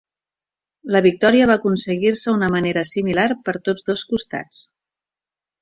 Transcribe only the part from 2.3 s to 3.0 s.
una manera